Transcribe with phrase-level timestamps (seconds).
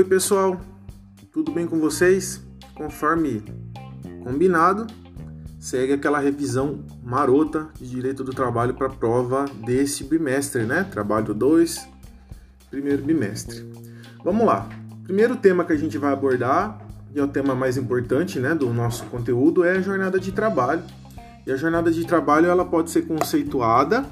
[0.00, 0.58] Oi, pessoal,
[1.30, 2.42] tudo bem com vocês?
[2.74, 3.44] Conforme
[4.24, 4.86] combinado,
[5.58, 10.84] segue aquela revisão marota de direito do trabalho para a prova desse bimestre, né?
[10.84, 11.86] Trabalho 2,
[12.70, 13.70] primeiro bimestre.
[14.24, 14.70] Vamos lá.
[15.04, 16.80] Primeiro tema que a gente vai abordar,
[17.14, 20.82] e é o tema mais importante, né, do nosso conteúdo, é a jornada de trabalho.
[21.46, 24.06] E a jornada de trabalho ela pode ser conceituada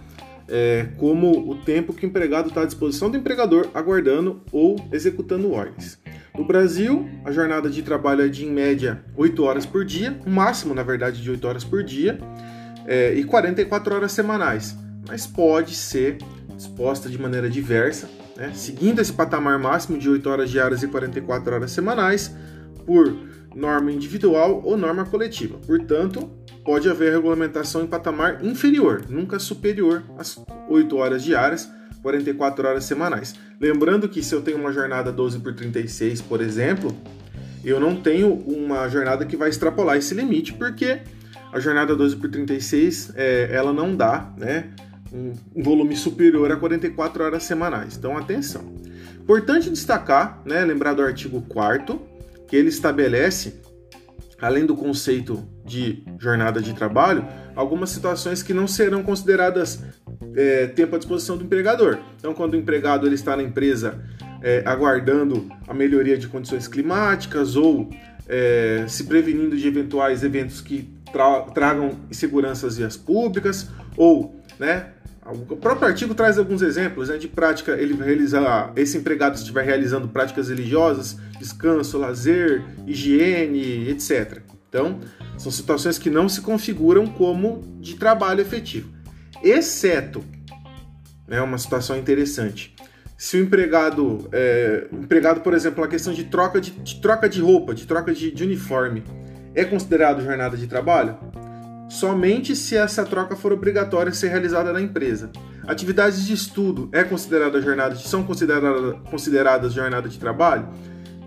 [0.48, 5.52] é, como o tempo que o empregado está à disposição do empregador aguardando ou executando
[5.52, 5.98] ordens.
[6.36, 10.30] No Brasil, a jornada de trabalho é de em média 8 horas por dia, o
[10.30, 12.18] máximo, na verdade, de 8 horas por dia,
[12.86, 14.76] é, e 44 horas semanais,
[15.06, 16.18] mas pode ser
[16.56, 21.54] disposta de maneira diversa, né, seguindo esse patamar máximo de 8 horas diárias e 44
[21.54, 22.34] horas semanais,
[22.86, 23.14] por
[23.54, 25.58] norma individual ou norma coletiva.
[25.66, 26.30] Portanto,
[26.68, 31.66] pode haver regulamentação em patamar inferior, nunca superior às 8 horas diárias,
[32.02, 33.34] 44 horas semanais.
[33.58, 36.94] Lembrando que se eu tenho uma jornada 12 por 36, por exemplo,
[37.64, 41.00] eu não tenho uma jornada que vai extrapolar esse limite, porque
[41.50, 44.68] a jornada 12 por 36 é, ela não dá né,
[45.10, 47.96] um, um volume superior a 44 horas semanais.
[47.96, 48.74] Então, atenção.
[49.18, 51.98] Importante destacar, né, lembrar do artigo 4
[52.46, 53.54] que ele estabelece
[54.40, 59.82] além do conceito de jornada de trabalho, algumas situações que não serão consideradas
[60.34, 61.98] é, tempo à disposição do empregador.
[62.16, 64.00] Então, quando o empregado ele está na empresa
[64.42, 67.90] é, aguardando a melhoria de condições climáticas ou
[68.28, 74.92] é, se prevenindo de eventuais eventos que tra tragam insegurança às vias públicas, ou né,
[75.30, 80.08] o próprio artigo traz alguns exemplos né, de prática, ele realizar, esse empregado estiver realizando
[80.08, 84.40] práticas religiosas, descanso, lazer, higiene, etc.
[84.68, 85.00] Então,
[85.36, 88.90] são situações que não se configuram como de trabalho efetivo.
[89.42, 90.24] Exceto,
[91.26, 92.74] né, uma situação interessante,
[93.16, 97.40] se o empregado, é, empregado, por exemplo, a questão de troca de, de troca de
[97.40, 99.02] roupa, de troca de, de uniforme,
[99.54, 101.18] é considerado jornada de trabalho?
[101.88, 105.30] Somente se essa troca for obrigatória ser realizada na empresa.
[105.66, 110.68] Atividades de estudo é considerada jornada, são consideradas jornada de trabalho?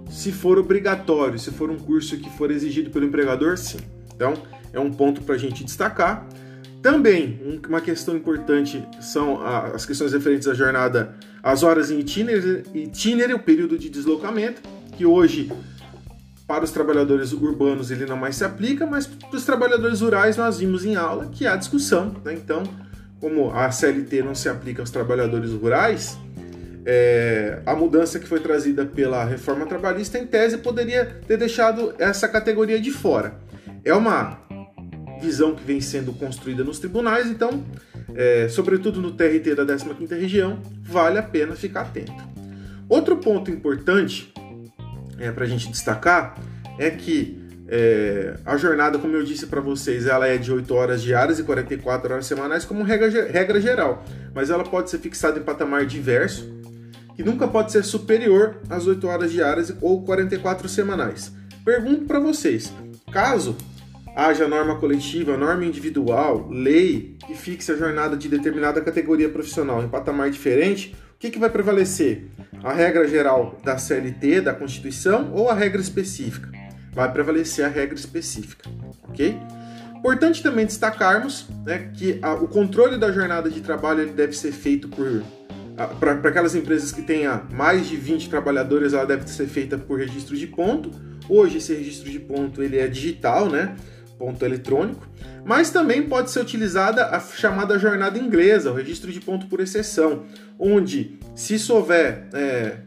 [0.10, 3.80] Se for obrigatório, se for um curso que for exigido pelo empregador, sim.
[4.16, 4.34] Então,
[4.74, 6.28] é um ponto para a gente destacar.
[6.82, 13.36] Também, uma questão importante são as questões referentes à jornada, as horas em itinerário, itinerário
[13.36, 14.62] o período de deslocamento,
[14.98, 15.52] que hoje
[16.52, 20.60] para os trabalhadores urbanos ele não mais se aplica, mas para os trabalhadores rurais nós
[20.60, 22.14] vimos em aula que há discussão.
[22.26, 22.34] Né?
[22.34, 22.64] Então,
[23.22, 26.18] como a CLT não se aplica aos trabalhadores rurais,
[26.86, 32.28] é, a mudança que foi trazida pela reforma trabalhista, em tese, poderia ter deixado essa
[32.28, 33.36] categoria de fora.
[33.86, 34.38] É uma
[35.22, 37.64] visão que vem sendo construída nos tribunais, então,
[38.14, 42.12] é, sobretudo no TRT da 15ª região, vale a pena ficar atento.
[42.90, 44.34] Outro ponto importante
[45.22, 46.36] é, para a gente destacar
[46.78, 51.02] é que é, a jornada, como eu disse para vocês, ela é de 8 horas
[51.02, 55.42] diárias e 44 horas semanais como regra, regra geral, mas ela pode ser fixada em
[55.44, 56.52] patamar diverso,
[57.16, 61.32] que nunca pode ser superior às 8 horas diárias ou 44 semanais.
[61.64, 62.74] Pergunto para vocês,
[63.12, 63.56] caso
[64.16, 69.88] haja norma coletiva, norma individual, lei que fixe a jornada de determinada categoria profissional em
[69.88, 72.26] patamar diferente, que, que vai prevalecer?
[72.64, 76.52] A regra geral da CLT, da Constituição, ou a regra específica?
[76.94, 78.68] Vai prevalecer a regra específica,
[79.08, 79.38] ok?
[79.96, 84.52] Importante também destacarmos né, que a, o controle da jornada de trabalho ele deve ser
[84.52, 85.24] feito por
[86.00, 90.36] para aquelas empresas que tenha mais de 20 trabalhadores, ela deve ser feita por registro
[90.36, 90.92] de ponto.
[91.28, 93.76] Hoje esse registro de ponto ele é digital, né?
[94.22, 95.08] Ponto eletrônico,
[95.44, 100.26] mas também pode ser utilizada a chamada jornada inglesa, o registro de ponto por exceção,
[100.60, 102.78] onde se houver, é,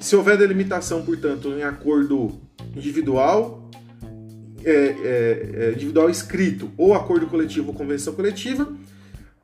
[0.00, 2.40] se houver delimitação, portanto, em acordo
[2.74, 3.70] individual,
[4.64, 8.72] é, é, é individual escrito ou acordo coletivo ou convenção coletiva,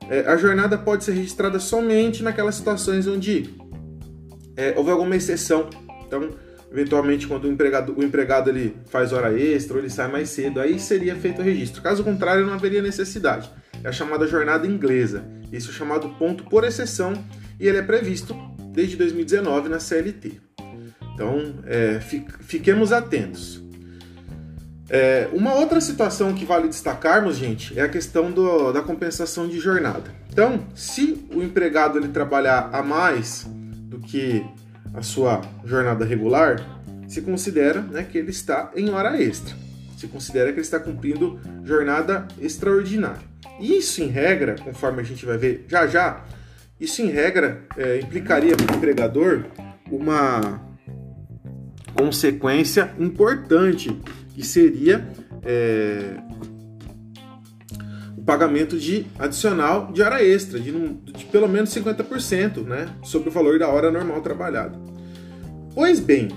[0.09, 3.53] é, a jornada pode ser registrada somente naquelas situações onde
[4.57, 5.69] é, houver alguma exceção.
[6.07, 6.31] Então,
[6.71, 10.59] eventualmente quando o empregado, o empregado ele faz hora extra ou ele sai mais cedo,
[10.59, 11.81] aí seria feito o registro.
[11.81, 13.51] Caso contrário, não haveria necessidade.
[13.83, 15.23] É a chamada jornada inglesa.
[15.51, 17.13] Isso é chamado ponto por exceção
[17.59, 18.35] e ele é previsto
[18.71, 20.33] desde 2019 na CLT.
[21.13, 21.99] Então, é,
[22.41, 23.61] fiquemos atentos.
[24.89, 29.59] É, uma outra situação que vale destacarmos, gente, é a questão do, da compensação de
[29.59, 30.11] jornada.
[30.31, 34.43] Então, se o empregado ele trabalhar a mais do que
[34.93, 39.55] a sua jornada regular, se considera né, que ele está em hora extra.
[39.97, 43.27] Se considera que ele está cumprindo jornada extraordinária.
[43.59, 46.23] Isso, em regra, conforme a gente vai ver já já,
[46.79, 49.45] isso, em regra, é, implicaria para o empregador
[49.91, 50.69] uma,
[51.93, 53.95] consequência importante,
[54.33, 55.05] que seria
[55.43, 56.15] é,
[58.29, 63.57] pagamento de adicional de hora extra, de, de pelo menos 50%, né, sobre o valor
[63.57, 64.79] da hora normal trabalhada.
[65.73, 66.27] Pois bem,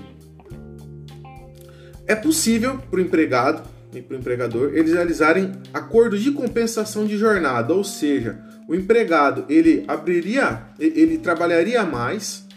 [2.07, 3.61] é possível para o empregado
[3.93, 9.45] e para o empregador eles realizarem acordos de compensação de jornada, ou seja, o empregado
[9.47, 12.47] ele abriria, ele trabalharia mais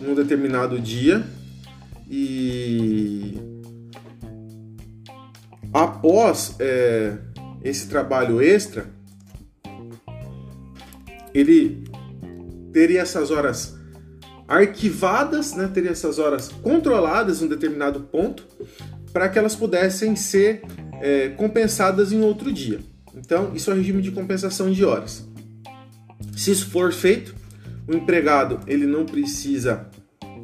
[0.00, 1.26] num determinado dia
[2.08, 3.36] e
[5.72, 7.18] após é,
[7.62, 8.86] esse trabalho extra,
[11.34, 11.84] ele
[12.72, 13.76] teria essas horas
[14.46, 18.46] arquivadas, né, teria essas horas controladas em um determinado ponto,
[19.12, 20.62] para que elas pudessem ser
[21.00, 22.80] é, compensadas em outro dia.
[23.14, 25.26] Então, isso é o regime de compensação de horas.
[26.36, 27.34] Se isso for feito,
[27.86, 29.86] o empregado ele não precisa,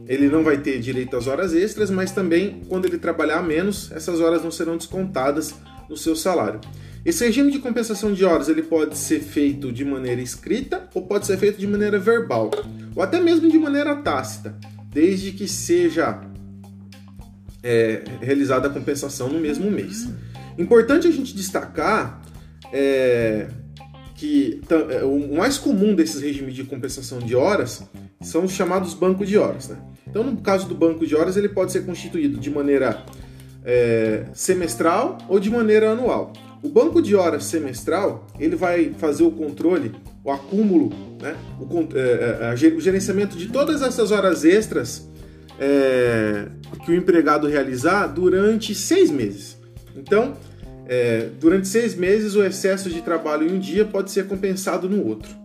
[0.06, 4.20] ele não vai ter direito às horas extras, mas também quando ele trabalhar menos, essas
[4.20, 5.54] horas não serão descontadas
[5.88, 6.60] no seu salário.
[7.04, 11.26] Esse regime de compensação de horas ele pode ser feito de maneira escrita ou pode
[11.26, 12.50] ser feito de maneira verbal,
[12.96, 14.56] ou até mesmo de maneira tácita,
[14.88, 16.20] desde que seja
[17.62, 20.08] é, realizada a compensação no mesmo mês.
[20.56, 22.22] Importante a gente destacar
[22.72, 23.48] é,
[24.14, 27.82] que é, o mais comum desses regimes de compensação de horas
[28.22, 29.68] são os chamados bancos de horas.
[29.68, 29.76] Né?
[30.06, 33.04] Então, no caso do banco de horas, ele pode ser constituído de maneira
[33.62, 36.32] é, semestral ou de maneira anual.
[36.64, 39.92] O banco de horas semestral ele vai fazer o controle,
[40.24, 40.88] o acúmulo,
[41.20, 41.36] né?
[41.60, 45.06] o, é, é o gerenciamento de todas essas horas extras
[45.60, 46.46] é,
[46.82, 49.58] que o empregado realizar durante seis meses.
[49.94, 50.38] Então,
[50.86, 55.06] é, durante seis meses, o excesso de trabalho em um dia pode ser compensado no
[55.06, 55.36] outro.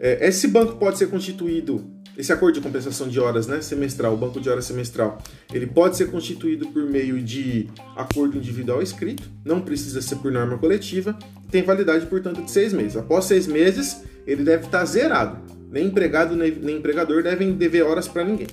[0.00, 1.84] É, esse banco pode ser constituído
[2.16, 5.20] esse acordo de compensação de horas né, semestral, o banco de horas semestral,
[5.52, 10.56] ele pode ser constituído por meio de acordo individual escrito, não precisa ser por norma
[10.56, 11.18] coletiva,
[11.50, 12.96] tem validade, portanto, de seis meses.
[12.96, 15.38] Após seis meses, ele deve estar zerado.
[15.70, 18.46] Nem empregado nem empregador devem dever horas para ninguém.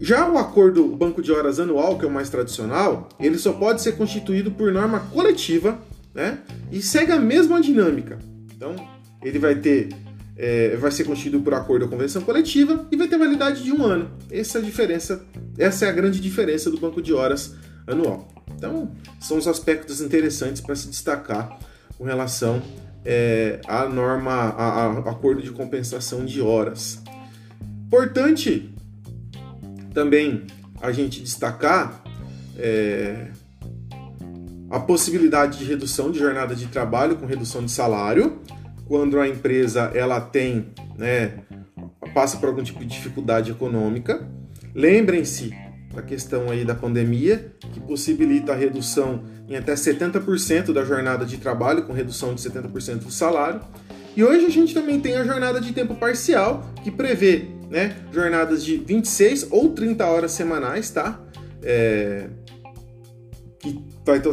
[0.00, 3.82] Já o acordo banco de horas anual, que é o mais tradicional, ele só pode
[3.82, 5.78] ser constituído por norma coletiva,
[6.14, 6.38] né?
[6.72, 8.18] E segue a mesma dinâmica.
[8.54, 8.74] Então,
[9.22, 9.90] ele vai ter
[10.36, 13.84] é, vai ser constituído por acordo ou convenção coletiva e vai ter validade de um
[13.84, 14.10] ano.
[14.30, 15.24] Essa é a diferença,
[15.56, 17.54] essa é a grande diferença do banco de horas
[17.86, 18.28] anual.
[18.54, 21.58] Então, são os aspectos interessantes para se destacar
[21.96, 22.62] com relação
[23.04, 27.00] é, à norma, a, a, acordo de compensação de horas.
[27.86, 28.74] Importante
[29.94, 30.46] também
[30.82, 32.02] a gente destacar
[32.58, 33.28] é,
[34.68, 38.40] a possibilidade de redução de jornada de trabalho com redução de salário
[38.86, 41.40] quando a empresa ela tem, né,
[42.14, 44.26] passa por algum tipo de dificuldade econômica.
[44.74, 45.52] Lembrem-se
[45.94, 51.38] da questão aí da pandemia, que possibilita a redução em até 70% da jornada de
[51.38, 53.60] trabalho, com redução de 70% do salário.
[54.14, 58.64] E hoje a gente também tem a jornada de tempo parcial, que prevê né, jornadas
[58.64, 61.20] de 26 ou 30 horas semanais, tá?
[61.62, 62.28] É,
[63.58, 64.30] que vai ter,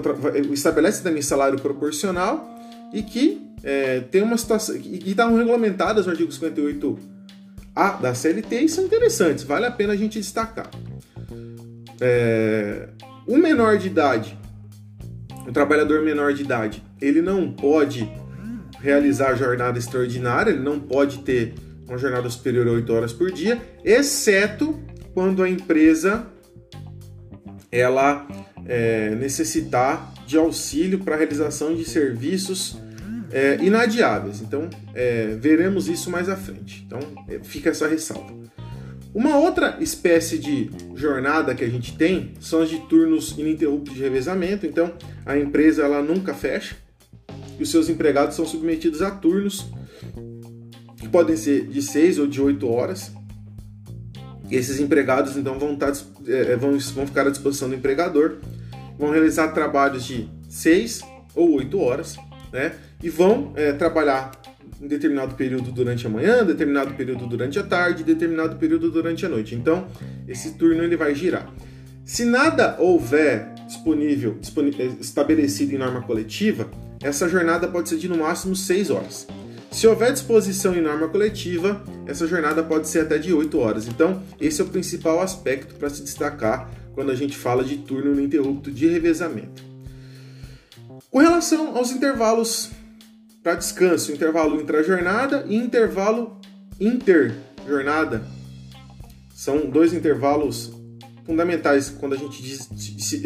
[0.51, 2.47] estabelece também salário proporcional
[2.93, 4.75] e que é, tem uma situação.
[4.75, 9.95] e estão regulamentadas no artigo 58A da CLT e são interessantes, vale a pena a
[9.95, 10.69] gente destacar.
[12.01, 12.89] É,
[13.25, 14.37] o menor de idade,
[15.47, 18.11] o trabalhador menor de idade, ele não pode
[18.81, 21.53] realizar jornada extraordinária, ele não pode ter
[21.87, 24.77] uma jornada superior a 8 horas por dia, exceto
[25.13, 26.27] quando a empresa
[27.71, 28.27] ela
[28.65, 32.77] é, necessitar de auxílio para realização de serviços
[33.33, 34.41] é, inadiáveis.
[34.41, 36.83] Então, é, veremos isso mais à frente.
[36.85, 38.31] Então, é, fica essa ressalva.
[39.13, 44.01] Uma outra espécie de jornada que a gente tem são as de turnos ininterruptos de
[44.01, 44.65] revezamento.
[44.65, 44.93] Então,
[45.25, 46.75] a empresa ela nunca fecha
[47.59, 49.65] e os seus empregados são submetidos a turnos
[50.97, 53.11] que podem ser de 6 ou de 8 horas.
[54.49, 55.91] E esses empregados então vão, estar,
[56.27, 58.37] é, vão, vão ficar à disposição do empregador,
[58.97, 61.01] vão realizar trabalhos de 6
[61.35, 62.17] ou 8 horas,
[62.53, 62.73] né?
[63.01, 64.31] e vão é, trabalhar
[64.81, 69.29] em determinado período durante a manhã, determinado período durante a tarde, determinado período durante a
[69.29, 69.55] noite.
[69.55, 69.87] Então,
[70.27, 71.51] esse turno ele vai girar.
[72.05, 76.69] Se nada houver disponível, disponível é, estabelecido em norma coletiva,
[77.01, 79.27] essa jornada pode ser de no máximo 6 horas.
[79.71, 83.87] Se houver disposição em norma coletiva, essa jornada pode ser até de 8 horas.
[83.87, 88.13] Então, esse é o principal aspecto para se destacar quando a gente fala de turno
[88.13, 89.72] ininterrupto de revezamento.
[91.09, 92.71] Com relação aos intervalos
[93.43, 96.39] para descanso, intervalo intra-jornada e intervalo
[96.79, 98.23] inter-jornada.
[99.35, 100.71] São dois intervalos
[101.25, 102.69] fundamentais quando a gente, diz,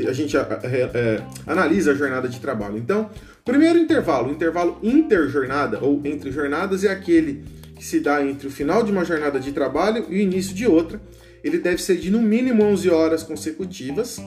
[0.08, 2.78] a gente é, é, analisa a jornada de trabalho.
[2.78, 3.10] Então,
[3.46, 7.44] primeiro intervalo, intervalo interjornada ou entre jornadas é aquele
[7.76, 10.66] que se dá entre o final de uma jornada de trabalho e o início de
[10.66, 11.00] outra.
[11.44, 14.20] Ele deve ser de no mínimo 11 horas consecutivas.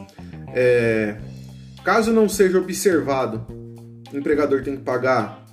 [0.54, 1.16] É,
[1.84, 3.46] caso não seja observado,
[4.12, 5.44] o empregador tem que pagar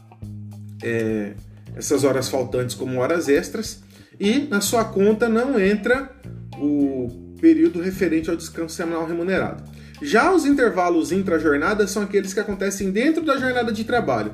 [0.83, 1.33] é,
[1.75, 3.83] essas horas faltantes como horas extras
[4.19, 6.11] e na sua conta não entra
[6.57, 9.63] o período referente ao descanso semanal remunerado.
[10.01, 14.33] Já os intervalos intra-jornada são aqueles que acontecem dentro da jornada de trabalho.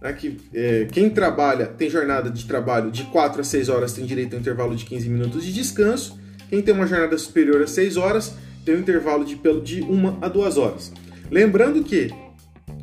[0.00, 4.06] Né, que, é, quem trabalha tem jornada de trabalho de 4 a 6 horas tem
[4.06, 6.18] direito a um intervalo de 15 minutos de descanso.
[6.48, 10.28] Quem tem uma jornada superior a 6 horas tem um intervalo de, de 1 a
[10.28, 10.92] 2 horas.
[11.30, 12.12] Lembrando que,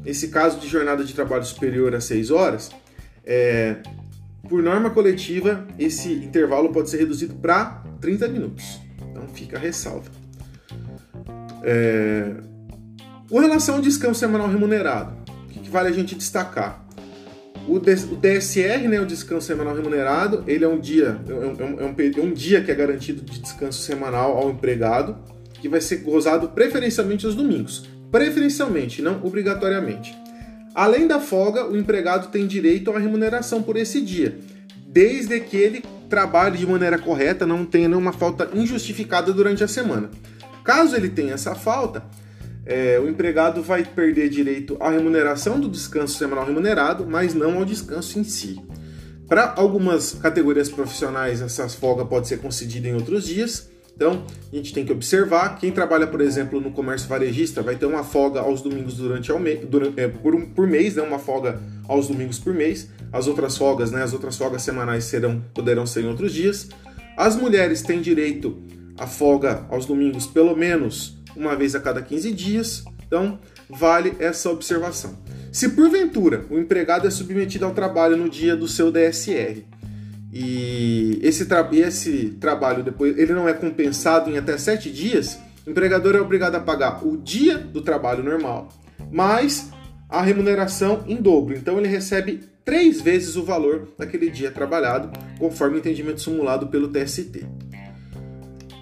[0.05, 2.71] esse caso de jornada de trabalho superior a 6 horas,
[3.25, 3.77] é,
[4.47, 8.79] por norma coletiva, esse intervalo pode ser reduzido para 30 minutos.
[9.09, 10.09] Então fica a ressalva.
[11.63, 12.35] É...
[13.29, 16.85] Com relação ao descanso semanal remunerado, o que, que vale a gente destacar?
[17.67, 21.95] O, DSR, né, o descanso semanal remunerado, ele é um dia, é um, é um,
[21.97, 25.17] é um dia que é garantido de descanso semanal ao empregado,
[25.59, 27.89] que vai ser gozado preferencialmente aos domingos.
[28.15, 30.17] Preferencialmente, não obrigatoriamente.
[30.73, 34.39] Além da folga, o empregado tem direito à remuneração por esse dia,
[34.87, 40.09] desde que ele trabalhe de maneira correta, não tenha nenhuma falta injustificada durante a semana.
[40.63, 42.05] Caso ele tenha essa falta,
[42.65, 47.65] é, o empregado vai perder direito à remuneração do descanso semanal remunerado, mas não ao
[47.65, 48.61] descanso em si.
[49.27, 53.74] Para algumas categorias profissionais, essa folga pode ser concedida em outros dias.
[53.95, 55.57] Então, a gente tem que observar.
[55.57, 59.31] Quem trabalha, por exemplo, no comércio varejista vai ter uma folga aos domingos durante,
[59.65, 62.89] durante é, por, por mês, né, uma folga aos domingos por mês.
[63.11, 66.67] As outras folgas, né, as outras folgas semanais serão, poderão ser em outros dias.
[67.15, 68.61] As mulheres têm direito
[68.97, 72.83] à folga aos domingos pelo menos uma vez a cada 15 dias.
[73.07, 75.17] Então, vale essa observação.
[75.51, 79.63] Se porventura o empregado é submetido ao trabalho no dia do seu DSR
[80.37, 85.69] e esse, tra esse trabalho depois ele não é compensado em até 7 dias, o
[85.69, 88.67] empregador é obrigado a pagar o dia do trabalho normal,
[89.09, 89.69] mais
[90.09, 91.55] a remuneração em dobro.
[91.55, 96.89] Então ele recebe três vezes o valor daquele dia trabalhado, conforme o entendimento simulado pelo
[96.89, 97.45] TST.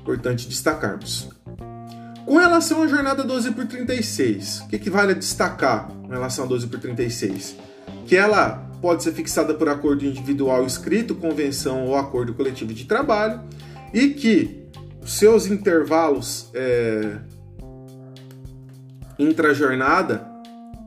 [0.02, 1.30] Importante destacarmos.
[2.26, 6.48] Com relação à jornada 12 por 36, o que, que vale destacar com relação a
[6.48, 7.56] 12 por 36?
[8.08, 13.40] Que ela pode ser fixada por acordo individual escrito, convenção ou acordo coletivo de trabalho,
[13.94, 14.66] e que
[15.06, 17.16] seus intervalos é,
[19.18, 20.28] intra-jornada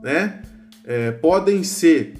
[0.02, 0.42] né,
[0.84, 2.18] é, podem ser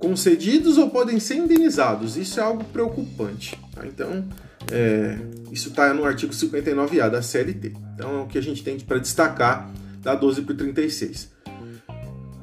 [0.00, 2.16] concedidos ou podem ser indenizados.
[2.16, 3.56] Isso é algo preocupante.
[3.72, 3.86] Tá?
[3.86, 4.24] Então,
[4.72, 5.16] é,
[5.52, 7.72] isso está no artigo 59A da CLT.
[7.94, 9.70] Então, é o que a gente tem para destacar
[10.02, 11.37] da 12 por 36.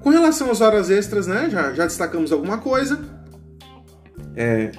[0.06, 3.04] Com relação às horas extras, né, já, já destacamos alguma coisa.
[4.36, 4.70] É,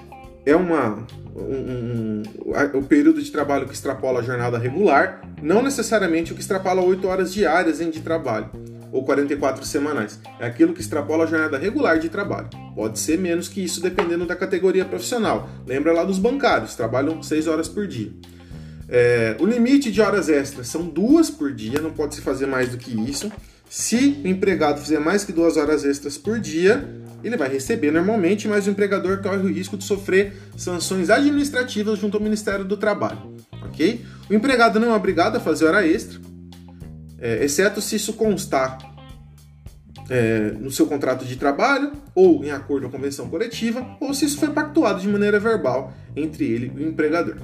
[0.46, 1.04] é uma,
[1.34, 6.36] um, um, um, o período de trabalho que extrapola a jornada regular, não necessariamente o
[6.36, 8.50] que extrapola 8 horas diárias de trabalho
[8.92, 10.20] ou 44 semanais.
[10.38, 12.48] É aquilo que extrapola a jornada regular de trabalho.
[12.72, 15.48] Pode ser menos que isso dependendo da categoria profissional.
[15.66, 18.12] Lembra lá dos bancários, trabalham 6 horas por dia.
[18.88, 22.68] É, o limite de horas extras são duas por dia, não pode se fazer mais
[22.68, 23.28] do que isso.
[23.68, 26.88] Se o empregado fizer mais que duas horas extras por dia,
[27.22, 32.16] ele vai receber normalmente, mas o empregador corre o risco de sofrer sanções administrativas junto
[32.16, 33.34] ao Ministério do Trabalho.
[33.62, 34.04] Ok?
[34.30, 36.20] O empregado não é obrigado a fazer hora extra,
[37.18, 38.78] é, exceto se isso constar
[40.08, 44.24] é, no seu contrato de trabalho ou em acordo com a convenção coletiva, ou se
[44.26, 47.36] isso foi pactuado de maneira verbal entre ele e o empregador.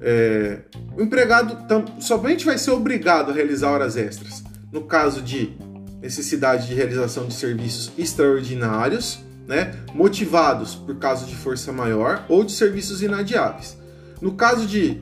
[0.00, 0.62] É,
[0.96, 1.56] o empregado
[2.00, 5.56] somente vai ser obrigado a realizar horas extras no caso de
[6.00, 12.52] necessidade de realização de serviços extraordinários, né, motivados por caso de força maior ou de
[12.52, 13.76] serviços inadiáveis.
[14.20, 14.98] No caso de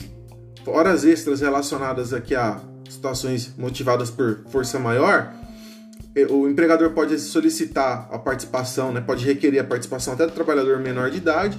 [0.67, 5.33] horas extras relacionadas aqui a situações motivadas por força maior,
[6.15, 10.79] eh, o empregador pode solicitar a participação, né, pode requerer a participação até do trabalhador
[10.79, 11.59] menor de idade,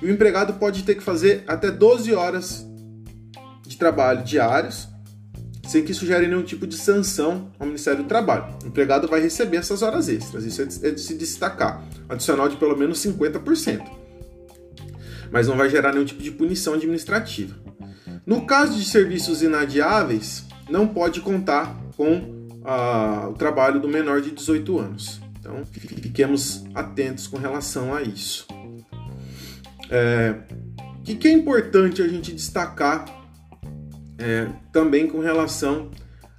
[0.00, 2.66] e o empregado pode ter que fazer até 12 horas
[3.66, 4.88] de trabalho diários,
[5.70, 8.56] sem que isso gere nenhum tipo de sanção ao Ministério do Trabalho.
[8.64, 12.76] O empregado vai receber essas horas extras, isso é de se destacar, adicional de pelo
[12.76, 13.80] menos 50%.
[15.30, 17.54] Mas não vai gerar nenhum tipo de punição administrativa.
[18.26, 24.32] No caso de serviços inadiáveis, não pode contar com ah, o trabalho do menor de
[24.32, 25.20] 18 anos.
[25.38, 28.44] Então, fiquemos atentos com relação a isso.
[29.88, 30.34] É,
[30.98, 33.19] o que, que é importante a gente destacar
[34.20, 35.90] é, também com relação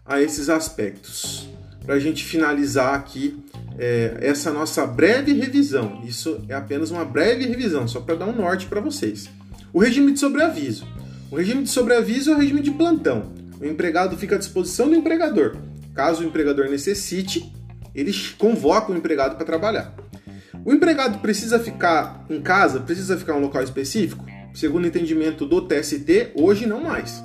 [0.06, 1.50] a esses aspectos.
[1.84, 3.44] Para a gente finalizar aqui
[3.78, 8.36] é, essa nossa breve revisão, isso é apenas uma breve revisão, só para dar um
[8.36, 9.30] norte para vocês.
[9.74, 10.88] O regime de sobreaviso.
[11.32, 13.32] O regime de sobreaviso é o regime de plantão.
[13.60, 15.58] O empregado fica à disposição do empregador.
[15.96, 17.52] Caso o empregador necessite,
[17.96, 19.96] ele convoca o empregado para trabalhar.
[20.64, 24.24] O empregado precisa ficar em casa, precisa ficar em um local específico?
[24.54, 27.24] Segundo o entendimento do TST, hoje não mais.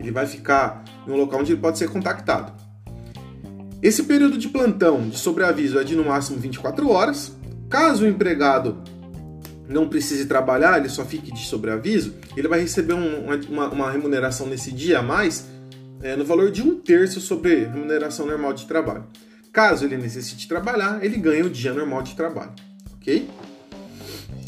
[0.00, 2.52] Ele vai ficar em um local onde ele pode ser contactado.
[3.82, 7.36] Esse período de plantão de sobreaviso é de no máximo 24 horas.
[7.68, 8.82] Caso o empregado
[9.68, 14.48] não precise trabalhar, ele só fique de sobreaviso, ele vai receber um, uma, uma, remuneração
[14.48, 15.46] nesse dia a mais
[16.02, 19.06] é, no valor de um terço sobre remuneração normal de trabalho.
[19.52, 22.52] Caso ele necessite trabalhar, ele ganha o dia normal de trabalho,
[22.96, 23.28] ok?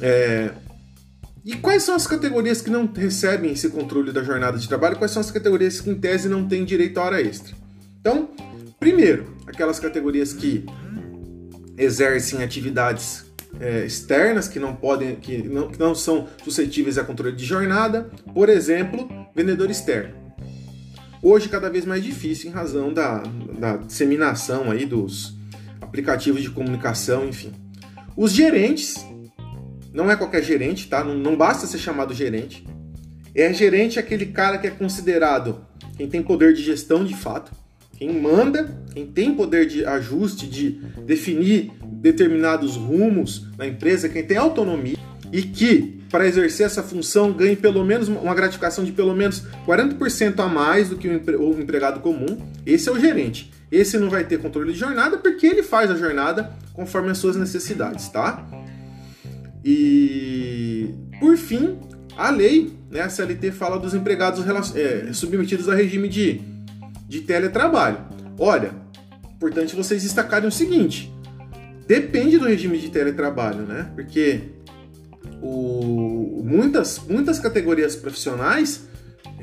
[0.01, 0.51] É...
[1.45, 4.97] E quais são as categorias que não recebem esse controle da jornada de trabalho?
[4.97, 7.57] Quais são as categorias que, em tese, não têm direito à hora extra?
[8.01, 8.31] Então,
[8.79, 10.65] primeiro, aquelas categorias que
[11.77, 13.25] exercem atividades
[13.61, 18.09] é, externas que não podem, que não, que não são suscetíveis a controle de jornada,
[18.33, 20.15] por exemplo, vendedor externo.
[21.21, 23.23] Hoje cada vez mais difícil em razão da,
[23.59, 25.37] da disseminação aí dos
[25.81, 27.53] aplicativos de comunicação, enfim.
[28.17, 29.05] Os gerentes,
[29.93, 31.05] não é qualquer gerente, tá?
[31.05, 32.67] Não, não basta ser chamado gerente.
[33.35, 35.65] É gerente aquele cara que é considerado
[35.97, 37.53] quem tem poder de gestão de fato,
[37.97, 44.37] quem manda, quem tem poder de ajuste, de definir determinados rumos na empresa, quem tem
[44.37, 44.97] autonomia
[45.33, 50.41] e que, para exercer essa função, ganhe pelo menos uma gratificação de pelo menos 40%
[50.41, 53.51] a mais do que o empregado comum, esse é o gerente.
[53.71, 57.37] Esse não vai ter controle de jornada porque ele faz a jornada conforme as suas
[57.37, 58.47] necessidades, tá?
[59.65, 61.79] E por fim,
[62.17, 64.45] a lei, né, a CLT fala dos empregados
[64.75, 66.53] é, submetidos a regime de
[67.13, 67.99] de teletrabalho.
[68.39, 68.73] Olha,
[69.37, 71.13] importante vocês destacarem o seguinte:
[71.87, 73.93] depende do regime de teletrabalho, né?
[73.95, 74.41] Porque
[75.43, 78.89] o, muitas, muitas categorias profissionais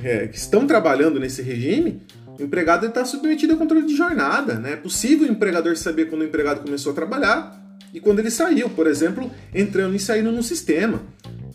[0.03, 2.01] é, que estão trabalhando nesse regime,
[2.39, 4.55] o empregado está submetido a controle de jornada.
[4.55, 4.73] Né?
[4.73, 8.69] É possível o empregador saber quando o empregado começou a trabalhar e quando ele saiu,
[8.69, 11.01] por exemplo, entrando e saindo no sistema,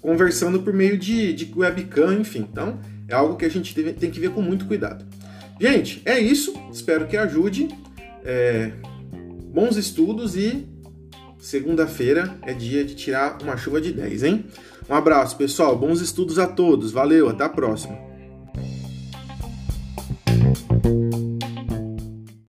[0.00, 2.46] conversando por meio de, de webcam, enfim.
[2.50, 5.04] Então, é algo que a gente tem que ver com muito cuidado.
[5.60, 6.54] Gente, é isso.
[6.72, 7.68] Espero que ajude.
[8.24, 8.72] É...
[9.52, 10.66] Bons estudos e
[11.38, 14.46] segunda-feira é dia de tirar uma chuva de 10, hein?
[14.88, 15.78] Um abraço, pessoal.
[15.78, 16.90] Bons estudos a todos.
[16.90, 17.96] Valeu, até a próxima.